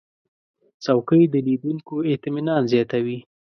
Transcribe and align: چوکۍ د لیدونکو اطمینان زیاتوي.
چوکۍ 0.83 1.21
د 1.33 1.35
لیدونکو 1.47 1.95
اطمینان 2.13 2.61
زیاتوي. 2.71 3.17